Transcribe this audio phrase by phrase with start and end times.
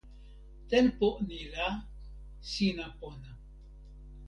[0.69, 1.67] tenpo ni la,
[2.51, 3.31] sina pona.